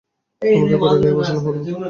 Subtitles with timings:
[0.41, 1.55] আমাদের ঘরে নিয়ে বসানো হল।